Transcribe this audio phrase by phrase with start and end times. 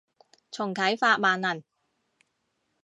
[0.49, 1.63] 重啟法萬能